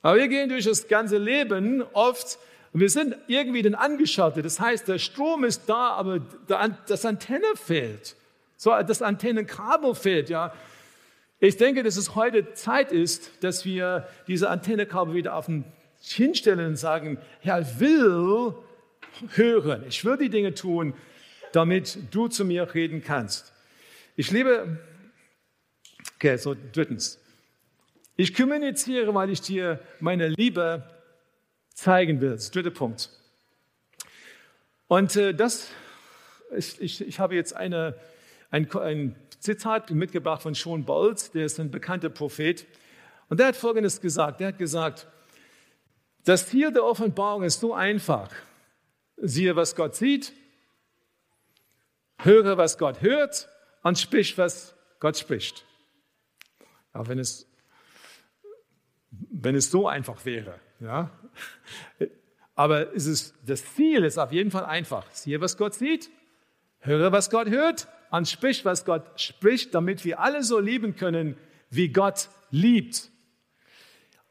[0.02, 2.40] Aber wir gehen durch das ganze Leben oft
[2.72, 4.46] und wir sind irgendwie dann angeschaltet.
[4.46, 6.22] Das heißt, der Strom ist da, aber
[6.88, 8.16] das Antenne fehlt.
[8.56, 10.54] So, das Antennenkabel fehlt, ja.
[11.40, 15.66] Ich denke, dass es heute Zeit ist, dass wir diese Antennekabel wieder auf den
[16.02, 18.56] hinstellen und sagen, Herr, ich will
[19.36, 20.94] hören, ich will die Dinge tun,
[21.52, 23.54] damit du zu mir reden kannst.
[24.16, 24.80] Ich liebe,
[26.16, 27.20] okay, so drittens,
[28.16, 30.84] ich kommuniziere, weil ich dir meine Liebe
[31.74, 32.32] zeigen will.
[32.32, 33.12] Das dritte Punkt.
[34.88, 35.70] Und äh, das,
[36.56, 37.96] ich, ich, ich habe jetzt eine,
[38.50, 42.66] ein, ein Zitat mitgebracht von Sean Bolt, der ist ein bekannter Prophet.
[43.30, 44.40] Und der hat Folgendes gesagt.
[44.40, 45.08] Der hat gesagt,
[46.28, 48.32] das Ziel der Offenbarung ist so einfach.
[49.18, 50.34] Siehe, was Gott sieht,
[52.20, 53.50] höre, was Gott hört
[53.84, 55.66] und sprich, was Gott spricht.
[56.94, 57.48] Auch wenn es
[59.12, 60.60] wenn es so einfach wäre.
[60.80, 61.12] Ja?
[62.56, 65.06] Aber es ist, das Ziel ist auf jeden Fall einfach.
[65.12, 66.10] Siehe, was Gott sieht,
[66.80, 71.38] höre, was Gott hört und sprich, was Gott spricht, damit wir alle so lieben können,
[71.70, 73.12] wie Gott liebt.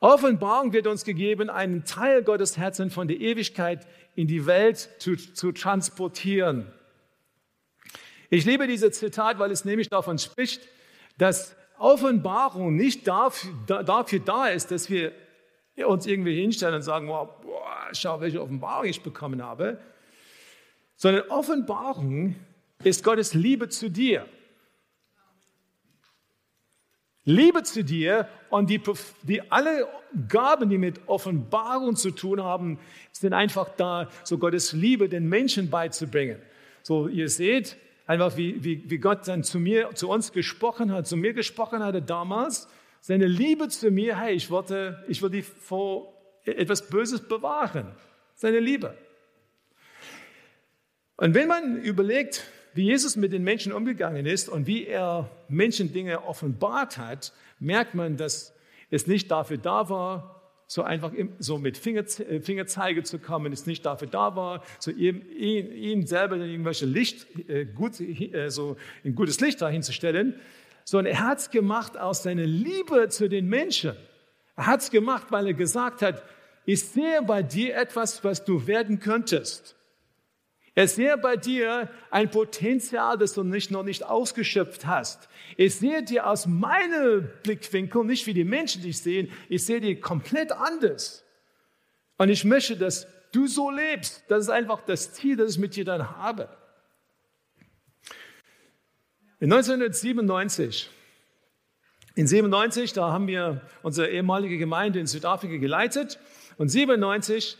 [0.00, 5.16] Offenbarung wird uns gegeben, einen Teil Gottes Herzen von der Ewigkeit in die Welt zu,
[5.16, 6.70] zu transportieren.
[8.28, 10.68] Ich liebe dieses Zitat, weil es nämlich davon spricht,
[11.16, 15.12] dass Offenbarung nicht dafür, dafür da ist, dass wir
[15.84, 17.28] uns irgendwie hinstellen und sagen, boah,
[17.92, 19.78] schau, welche Offenbarung ich bekommen habe,
[20.96, 22.36] sondern Offenbarung
[22.82, 24.26] ist Gottes Liebe zu dir.
[27.26, 28.80] Liebe zu dir und die,
[29.22, 29.86] die alle
[30.28, 32.78] Gaben, die mit Offenbarung zu tun haben,
[33.12, 36.40] sind einfach da, so Gottes Liebe den Menschen beizubringen.
[36.82, 41.08] So, ihr seht, Einfach wie, wie, wie Gott dann zu mir, zu uns gesprochen hat,
[41.08, 42.68] zu mir gesprochen hatte damals.
[43.00, 47.88] Seine Liebe zu mir, hey, ich wollte, ich wollte die vor etwas Böses bewahren.
[48.36, 48.96] Seine Liebe.
[51.16, 52.44] Und wenn man überlegt,
[52.76, 57.94] wie Jesus mit den Menschen umgegangen ist und wie er Menschen Dinge offenbart hat, merkt
[57.94, 58.54] man, dass
[58.90, 60.36] es nicht dafür da war,
[60.66, 65.22] so einfach so mit Finger, Fingerzeige zu kommen, ist nicht dafür da war, so ihm,
[65.36, 70.34] ihn, ihn selber in irgendwelche Licht, äh, gut, äh, so ein gutes Licht dahinzustellen,
[70.84, 73.92] sondern er hat es gemacht aus seiner Liebe zu den Menschen.
[74.56, 76.22] Er hat es gemacht, weil er gesagt hat,
[76.64, 79.75] ich sehe bei dir etwas, was du werden könntest.
[80.78, 85.30] Ich sehe bei dir ein Potenzial, das du nicht, noch nicht ausgeschöpft hast.
[85.56, 89.98] Ich sehe dir aus meinem Blickwinkel, nicht wie die Menschen dich sehen, ich sehe dir
[89.98, 91.24] komplett anders.
[92.18, 94.24] Und ich möchte, dass du so lebst.
[94.28, 96.50] Das ist einfach das Ziel, das ich mit dir dann habe.
[99.40, 100.90] In 1997,
[102.16, 106.18] in 97, da haben wir unsere ehemalige Gemeinde in Südafrika geleitet.
[106.58, 107.56] Und 97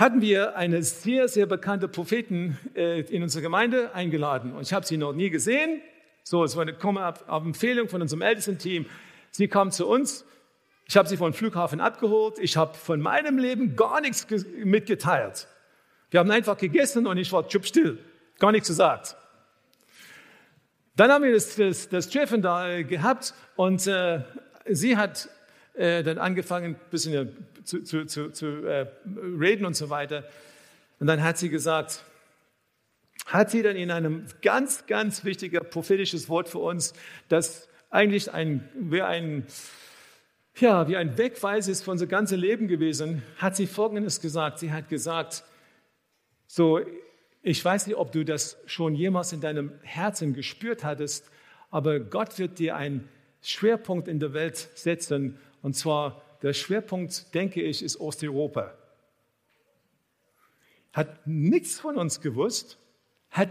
[0.00, 4.52] hatten wir eine sehr, sehr bekannte Propheten äh, in unsere Gemeinde eingeladen.
[4.54, 5.82] Und ich habe sie noch nie gesehen.
[6.24, 8.86] So, es war eine komme auf Empfehlung von unserem ältesten Team.
[9.30, 10.24] Sie kam zu uns.
[10.88, 12.38] Ich habe sie vom Flughafen abgeholt.
[12.38, 14.26] Ich habe von meinem Leben gar nichts
[14.64, 15.46] mitgeteilt.
[16.10, 17.98] Wir haben einfach gegessen und ich war still.
[18.38, 19.16] Gar nichts gesagt.
[20.96, 24.22] Dann haben wir das, das, das Treffen da äh, gehabt und äh,
[24.66, 25.28] sie hat
[25.74, 28.86] äh, dann angefangen, ein bisschen zu, zu, zu, zu äh,
[29.38, 30.24] reden und so weiter.
[30.98, 32.04] Und dann hat sie gesagt,
[33.26, 36.94] hat sie dann in einem ganz, ganz wichtiger prophetisches Wort für uns,
[37.28, 39.46] das eigentlich ein, wie ein,
[40.56, 44.58] ja, wie ein Wegweis ist für unser ganzes Leben gewesen, hat sie Folgendes gesagt.
[44.58, 45.44] Sie hat gesagt,
[46.46, 46.80] so,
[47.42, 51.30] ich weiß nicht, ob du das schon jemals in deinem Herzen gespürt hattest,
[51.70, 53.08] aber Gott wird dir einen
[53.42, 58.74] Schwerpunkt in der Welt setzen, und zwar der Schwerpunkt, denke ich, ist Osteuropa.
[60.92, 62.78] Hat nichts von uns gewusst,
[63.30, 63.50] hat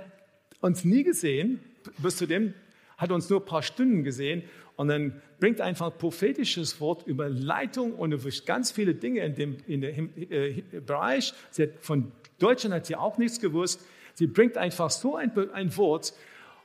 [0.61, 1.59] uns nie gesehen,
[1.99, 2.53] bis zu dem
[2.97, 4.43] hat uns nur ein paar Stunden gesehen
[4.75, 9.57] und dann bringt einfach prophetisches Wort über Leitung und über ganz viele Dinge in dem,
[9.67, 11.33] in dem äh, Bereich.
[11.57, 13.81] Hat, von Deutschland hat sie auch nichts gewusst.
[14.13, 16.13] Sie bringt einfach so ein, ein Wort.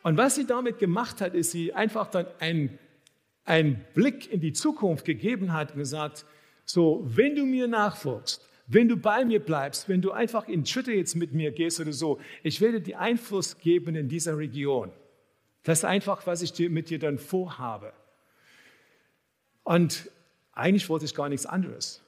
[0.02, 2.78] Und was sie damit gemacht hat, ist sie einfach dann ein
[3.44, 6.24] einen Blick in die Zukunft gegeben hat und gesagt,
[6.64, 10.92] so, wenn du mir nachfolgst, wenn du bei mir bleibst, wenn du einfach in Schritte
[10.92, 14.90] jetzt mit mir gehst oder so, ich werde dir Einfluss geben in dieser Region.
[15.64, 17.92] Das ist einfach, was ich dir, mit dir dann vorhabe.
[19.62, 20.10] Und
[20.52, 22.02] eigentlich wollte ich gar nichts anderes.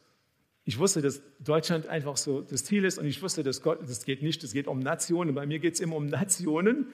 [0.64, 4.04] Ich wusste, dass Deutschland einfach so das Ziel ist und ich wusste, dass Gott, das
[4.04, 5.34] geht nicht, es geht um Nationen.
[5.34, 6.88] Bei mir geht es immer um Nationen.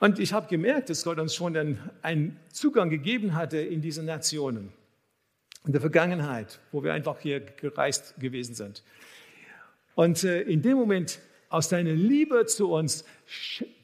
[0.00, 1.56] Und ich habe gemerkt, dass Gott uns schon
[2.02, 4.72] einen Zugang gegeben hatte in diese Nationen.
[5.66, 8.84] In der Vergangenheit, wo wir einfach hier gereist gewesen sind.
[9.94, 13.04] Und äh, in dem Moment, aus deiner Liebe zu uns,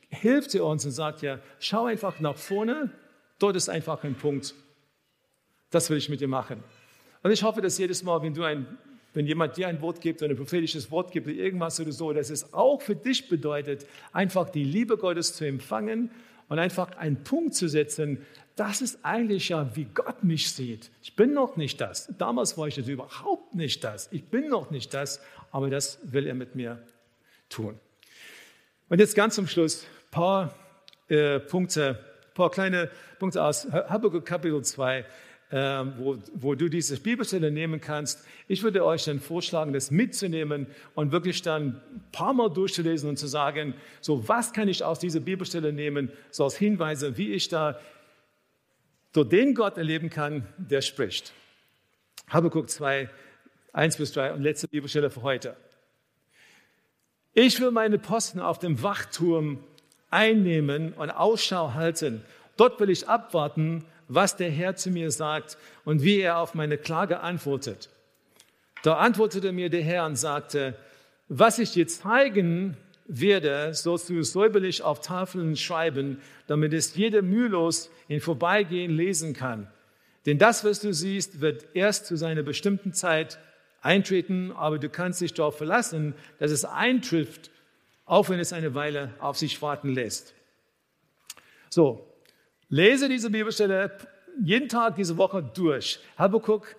[0.08, 2.90] hilft er uns und sagt ja, schau einfach nach vorne,
[3.38, 4.54] dort ist einfach ein Punkt.
[5.70, 6.62] Das will ich mit dir machen.
[7.24, 8.78] Und ich hoffe, dass jedes Mal, wenn, du ein,
[9.14, 12.30] wenn jemand dir ein Wort gibt oder ein prophetisches Wort gibt irgendwas oder so, dass
[12.30, 16.10] es auch für dich bedeutet, einfach die Liebe Gottes zu empfangen
[16.48, 18.18] und einfach einen Punkt zu setzen,
[18.56, 20.90] das ist eigentlich ja, wie Gott mich sieht.
[21.02, 22.12] Ich bin noch nicht das.
[22.18, 24.08] Damals war ich das überhaupt nicht das.
[24.12, 26.82] Ich bin noch nicht das, aber das will er mit mir
[27.48, 27.78] tun.
[28.88, 30.54] Und jetzt ganz zum Schluss ein paar
[31.08, 31.98] äh, Punkte,
[32.34, 35.04] paar kleine Punkte aus Habakkuk Kapitel 2.
[35.52, 38.24] Ähm, wo, wo du diese Bibelstelle nehmen kannst.
[38.48, 43.18] Ich würde euch dann vorschlagen, das mitzunehmen und wirklich dann ein paar Mal durchzulesen und
[43.18, 47.48] zu sagen, so was kann ich aus dieser Bibelstelle nehmen, so als Hinweise, wie ich
[47.48, 47.78] da
[49.12, 51.32] durch den Gott erleben kann, der spricht.
[52.28, 53.08] Habakkuk 2,
[53.74, 55.56] 1 bis 3 und letzte Bibelstelle für heute.
[57.34, 59.62] Ich will meine Posten auf dem Wachturm
[60.10, 62.24] einnehmen und Ausschau halten.
[62.56, 66.78] Dort will ich abwarten, was der Herr zu mir sagt und wie er auf meine
[66.78, 67.90] Klage antwortet.
[68.82, 70.76] Da antwortete mir der Herr und sagte,
[71.28, 77.90] was ich dir zeigen werde, sollst du säuberlich auf Tafeln schreiben, damit es jeder mühelos
[78.08, 79.68] in Vorbeigehen lesen kann.
[80.26, 83.38] Denn das, was du siehst, wird erst zu seiner bestimmten Zeit
[83.82, 87.50] eintreten, aber du kannst dich darauf verlassen, dass es eintrifft,
[88.06, 90.34] auch wenn es eine Weile auf sich warten lässt.
[91.68, 92.06] So,
[92.74, 93.96] Lese diese Bibelstelle
[94.42, 96.00] jeden Tag diese Woche durch.
[96.18, 96.74] Habakkuk,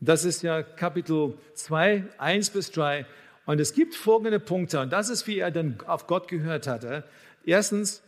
[0.00, 3.06] das ist ja Kapitel 2, 1 bis 3.
[3.46, 4.80] Und es gibt folgende Punkte.
[4.80, 7.04] Und das ist, wie er dann auf Gott gehört hatte.
[7.44, 8.02] Erstens,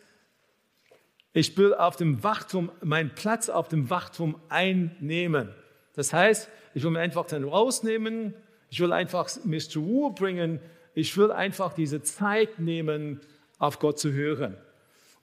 [1.32, 5.54] ich will auf dem Wachturm, meinen Platz auf dem Wachturm einnehmen.
[5.94, 8.35] Das heißt, ich will mich einfach dann rausnehmen.
[8.68, 10.58] Ich will einfach mich zur Ruhe bringen.
[10.92, 13.20] Ich will einfach diese Zeit nehmen,
[13.61, 14.56] auf Gott zu hören.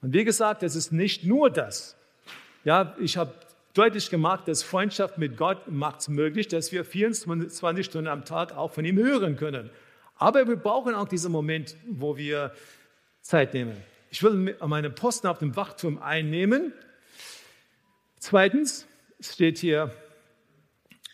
[0.02, 1.96] Und wie gesagt, es ist nicht nur das.
[2.64, 3.32] Ja, ich habe
[3.74, 8.56] deutlich gemacht, dass Freundschaft mit Gott macht es möglich, dass wir 24 Stunden am Tag
[8.56, 9.70] auch von ihm hören können.
[10.16, 12.52] Aber wir brauchen auch diesen Moment, wo wir
[13.22, 13.76] Zeit nehmen.
[14.10, 16.72] Ich will meine Posten auf dem Wachturm einnehmen.
[18.18, 18.86] Zweitens
[19.20, 19.94] steht hier,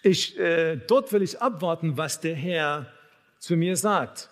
[0.02, 2.86] ich, äh, dort will ich abwarten, was der Herr
[3.38, 4.30] zu mir sagt.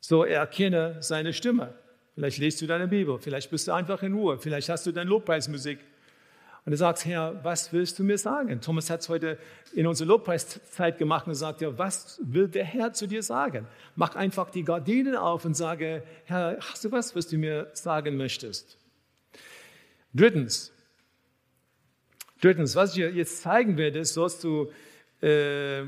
[0.00, 1.74] So erkenne seine Stimme.
[2.14, 5.10] Vielleicht liest du deine Bibel, vielleicht bist du einfach in Ruhe, vielleicht hast du deine
[5.10, 5.80] Lobpreismusik.
[6.64, 8.60] Und du sagst, Herr, was willst du mir sagen?
[8.60, 9.36] Thomas hat es heute
[9.74, 13.66] in unserer Lobpreiszeit gemacht und sagt, ja, was will der Herr zu dir sagen?
[13.96, 18.16] Mach einfach die Gardinen auf und sage, Herr, hast du was, was du mir sagen
[18.16, 18.78] möchtest?
[20.14, 20.72] Drittens,
[22.40, 24.70] drittens, was ich dir jetzt zeigen werde, sollst du
[25.20, 25.82] äh,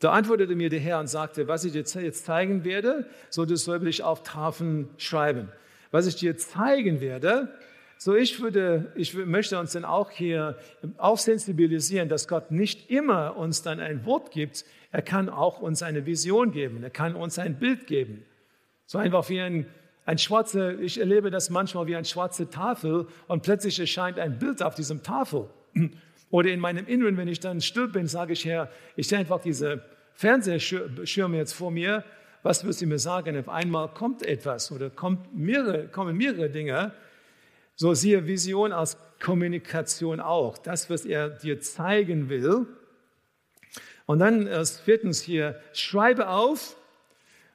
[0.00, 3.72] da antwortete mir der Herr und sagte, was ich dir jetzt zeigen werde, solltest du
[3.72, 5.48] säuberlich auf Tafeln schreiben.
[5.90, 7.48] Was ich dir zeigen werde,
[7.98, 10.56] so ich würde, ich möchte uns dann auch hier
[10.96, 15.82] auch sensibilisieren, dass Gott nicht immer uns dann ein Wort gibt, er kann auch uns
[15.82, 18.24] eine Vision geben, er kann uns ein Bild geben.
[18.86, 19.66] So einfach wie ein,
[20.06, 24.62] ein schwarze, ich erlebe das manchmal wie eine schwarze Tafel und plötzlich erscheint ein Bild
[24.62, 25.50] auf diesem Tafel.
[26.30, 29.40] Oder in meinem Inneren, wenn ich dann still bin, sage ich, Herr, ich sehe einfach
[29.40, 29.82] diese
[30.14, 32.04] Fernsehschirme jetzt vor mir.
[32.42, 33.38] Was wirst du mir sagen?
[33.38, 36.92] Auf einmal kommt etwas oder kommt mehrere, kommen mehrere Dinge.
[37.74, 40.58] So siehe Vision als Kommunikation auch.
[40.58, 42.66] Das, was er dir zeigen will.
[44.06, 46.76] Und dann als viertens hier, schreibe auf.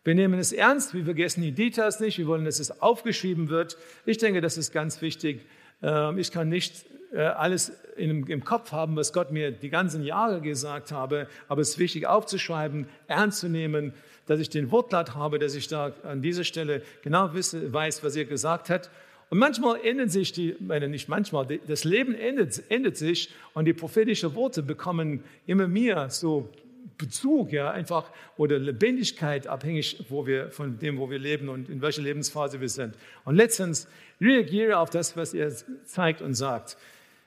[0.04, 3.78] Wir nehmen es ernst, wir vergessen die Details nicht, wir wollen, dass es aufgeschrieben wird.
[4.06, 5.46] Ich denke, das ist ganz wichtig.
[5.82, 10.42] Ähm, ich kann nicht äh, alles im Kopf haben, was Gott mir die ganzen Jahre
[10.42, 13.94] gesagt habe, aber es ist wichtig aufzuschreiben, ernst zu nehmen,
[14.26, 18.16] dass ich den Wortlaut habe, dass ich da an dieser Stelle genau wisse, weiß, was
[18.16, 18.90] er gesagt hat.
[19.30, 23.74] Und manchmal ändern sich die, meine nicht manchmal, das Leben endet, endet sich und die
[23.74, 26.50] prophetischen Worte bekommen immer mehr so
[26.98, 31.82] Bezug, ja, einfach oder Lebendigkeit abhängig, wo wir, von dem, wo wir leben und in
[31.82, 32.96] welcher Lebensphase wir sind.
[33.24, 33.88] Und letztens
[34.22, 35.52] reagiere auf das, was er
[35.86, 36.78] zeigt und sagt.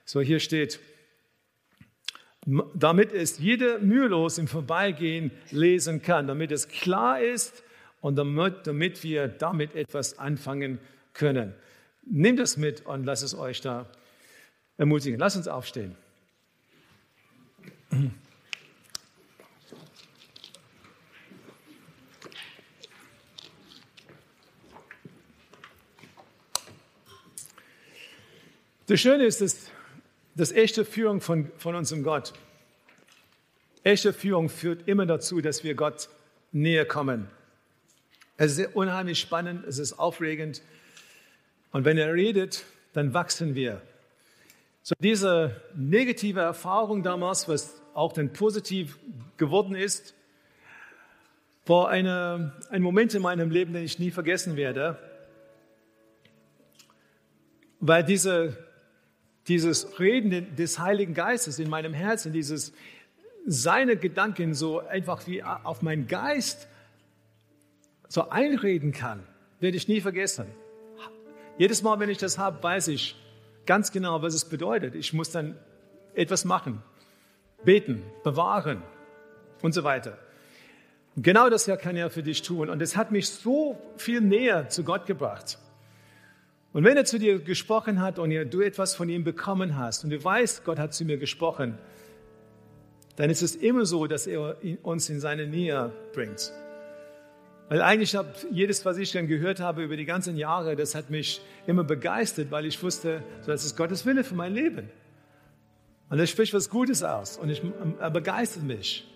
[0.05, 0.79] So, hier steht,
[2.73, 7.63] damit es jeder mühelos im Vorbeigehen lesen kann, damit es klar ist
[8.01, 10.79] und damit, damit wir damit etwas anfangen
[11.13, 11.53] können.
[12.05, 13.85] Nehmt es mit und lasst es euch da
[14.77, 15.19] ermutigen.
[15.19, 15.95] Lasst uns aufstehen.
[28.89, 29.69] Das Schöne ist, dass,
[30.33, 32.33] dass echte Führung von, von unserem Gott,
[33.83, 36.09] echte Führung führt immer dazu, dass wir Gott
[36.51, 37.27] näher kommen.
[38.35, 40.63] Es ist unheimlich spannend, es ist aufregend.
[41.71, 43.79] Und wenn er redet, dann wachsen wir.
[44.81, 48.97] So diese negative Erfahrung damals, was auch dann positiv
[49.37, 50.15] geworden ist,
[51.67, 54.97] war eine, ein Moment in meinem Leben, den ich nie vergessen werde,
[57.81, 58.57] weil diese
[59.49, 62.71] dieses Reden des Heiligen Geistes in meinem Herzen, dieses
[63.45, 66.67] seine Gedanken so einfach wie auf meinen Geist
[68.07, 69.23] so einreden kann,
[69.59, 70.45] werde ich nie vergessen.
[71.57, 73.15] Jedes Mal, wenn ich das habe, weiß ich
[73.65, 74.95] ganz genau, was es bedeutet.
[74.95, 75.57] Ich muss dann
[76.13, 76.81] etwas machen,
[77.63, 78.81] beten, bewahren
[79.61, 80.17] und so weiter.
[81.15, 82.69] Genau das kann er für dich tun.
[82.69, 85.57] Und es hat mich so viel näher zu Gott gebracht.
[86.71, 90.11] Und wenn er zu dir gesprochen hat und du etwas von ihm bekommen hast und
[90.11, 91.77] du weißt, Gott hat zu mir gesprochen,
[93.15, 96.53] dann ist es immer so, dass er uns in seine Nähe bringt.
[97.69, 101.09] Weil eigentlich habe jedes, was ich dann gehört habe über die ganzen Jahre, das hat
[101.09, 104.89] mich immer begeistert, weil ich wusste, das ist Gottes Wille für mein Leben.
[106.09, 107.61] Und er spricht was Gutes aus und ich,
[107.99, 109.07] er begeistert mich.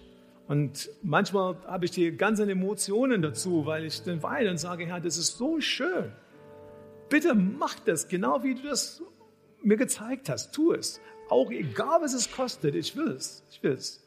[0.48, 5.00] Und manchmal habe ich die ganzen Emotionen dazu, weil ich dann weine und sage, Herr,
[5.00, 6.12] das ist so schön.
[7.10, 9.02] Bitte mach das, genau wie du das
[9.62, 10.54] mir gezeigt hast.
[10.54, 11.00] Tu es.
[11.30, 12.76] Auch egal, was es kostet.
[12.76, 13.44] Ich will es.
[13.50, 14.04] Ich will es.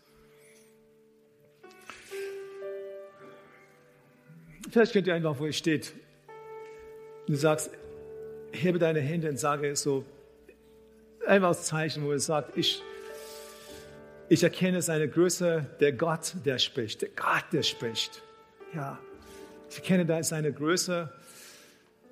[4.71, 5.93] Vielleicht könnt ihr einfach, wo ihr steht,
[7.27, 7.71] du sagst,
[8.53, 10.05] hebe deine Hände und sage so,
[11.27, 12.83] einfach das Zeichen, wo er sagt, ich,
[14.29, 18.23] ich erkenne seine Größe, der Gott, der spricht, der Gott, der spricht.
[18.75, 18.99] Ja,
[19.71, 21.11] ich erkenne da seine Größe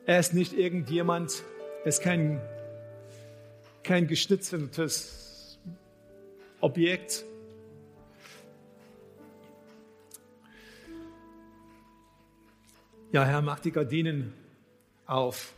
[0.06, 1.42] er ist nicht irgendjemand,
[1.82, 2.40] er ist kein,
[3.82, 5.58] kein geschnitzeltes
[6.60, 7.24] Objekt.
[13.12, 14.32] Ja, Herr, mach die Gardinen
[15.06, 15.52] auf.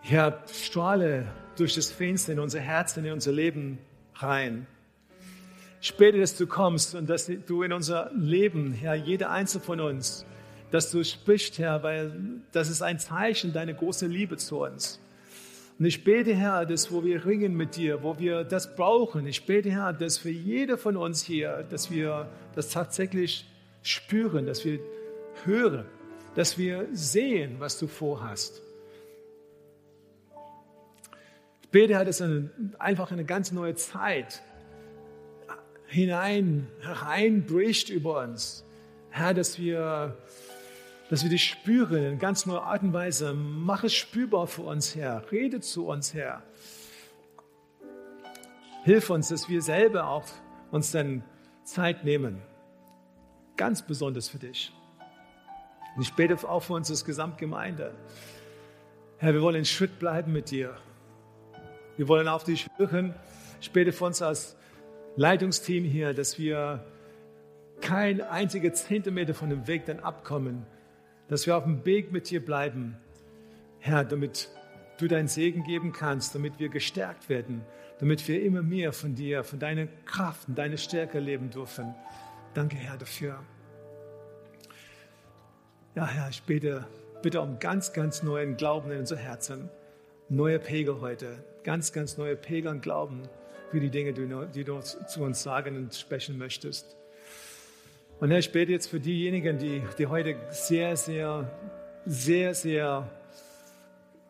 [0.00, 3.78] Herr, strahle durch das Fenster in unser Herz, in unser Leben
[4.14, 4.66] rein.
[5.98, 10.24] Bete, dass du kommst und dass du in unser Leben, Herr, jeder Einzelne von uns,
[10.72, 12.12] dass du sprichst, Herr, weil
[12.50, 14.98] das ist ein Zeichen deiner großen Liebe zu uns.
[15.78, 19.44] Und ich bete, Herr, dass wo wir ringen mit dir, wo wir das brauchen, ich
[19.44, 23.46] bete, Herr, dass für jeder von uns hier, dass wir das tatsächlich
[23.82, 24.80] spüren, dass wir
[25.44, 25.84] hören,
[26.34, 28.62] dass wir sehen, was du vorhast.
[31.62, 34.42] Ich bete, Herr, dass eine, einfach eine ganz neue Zeit
[35.86, 38.64] hinein, hereinbricht über uns.
[39.10, 40.16] Herr, dass wir
[41.12, 43.34] dass wir dich spüren in ganz neuer Art und Weise.
[43.34, 45.30] Mach es spürbar für uns, Herr.
[45.30, 46.42] Rede zu uns, Herr.
[48.84, 50.24] Hilf uns, dass wir selber auch
[50.70, 51.22] uns dann
[51.64, 52.40] Zeit nehmen.
[53.58, 54.72] Ganz besonders für dich.
[55.96, 57.94] Und ich bete auch für uns als Gesamtgemeinde.
[59.18, 60.78] Herr, wir wollen in Schritt bleiben mit dir.
[61.98, 63.14] Wir wollen auf dich hören.
[63.60, 64.56] Ich bete für uns als
[65.16, 66.86] Leitungsteam hier, dass wir
[67.82, 70.64] kein einziger Zentimeter von dem Weg dann abkommen,
[71.28, 72.96] dass wir auf dem Weg mit dir bleiben,
[73.78, 74.48] Herr, damit
[74.98, 77.62] du deinen Segen geben kannst, damit wir gestärkt werden,
[77.98, 81.94] damit wir immer mehr von dir, von deiner Kraft und deiner Stärke leben dürfen.
[82.54, 83.38] Danke, Herr, dafür.
[85.94, 86.86] Ja, Herr, ich bete
[87.22, 89.70] bitte um ganz, ganz neuen Glauben in unser Herzen.
[90.28, 93.22] Neue Pegel heute, ganz, ganz neue Pegel und Glauben
[93.70, 96.96] für die Dinge, die du zu uns sagen und sprechen möchtest.
[98.22, 101.50] Und Herr, ich bete jetzt für diejenigen, die, die heute sehr, sehr,
[102.06, 103.10] sehr, sehr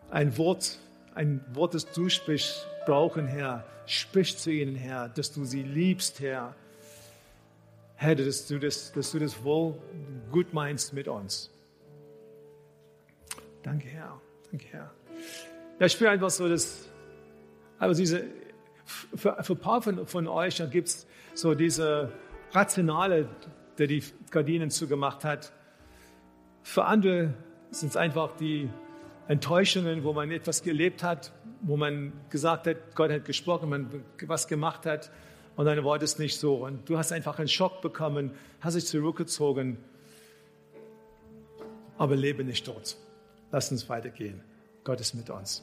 [0.09, 0.79] ein Wort,
[1.15, 3.67] ein Wort, das du sprichst, brauchen, Herr.
[3.85, 6.55] Sprich zu ihnen, Herr, dass du sie liebst, Herr.
[7.97, 9.75] Herr, dass du das, dass du das wohl
[10.31, 11.51] gut meinst mit uns.
[13.63, 14.19] Danke, Herr.
[14.51, 14.91] Danke, Herr.
[15.79, 16.89] Ja, ich spüre einfach so, dass,
[17.79, 18.25] aber diese,
[18.87, 22.11] für, für ein paar von, von euch, da gibt es so diese
[22.53, 23.29] rationale
[23.79, 25.53] der die Gardinen zugemacht hat.
[26.63, 27.35] Für andere
[27.71, 28.69] sind es einfach die
[29.29, 34.49] Enttäuschungen, wo man etwas gelebt hat, wo man gesagt hat, Gott hat gesprochen, man was
[34.49, 35.11] gemacht hat
[35.57, 36.65] und dann war ist nicht so.
[36.65, 39.79] Und du hast einfach einen Schock bekommen, hast dich zurückgezogen.
[41.99, 42.97] Aber lebe nicht dort.
[43.51, 44.41] Lass uns weitergehen.
[44.83, 45.63] Gott ist mit uns.